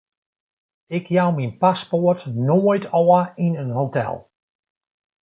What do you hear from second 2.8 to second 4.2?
ôf yn in hotel.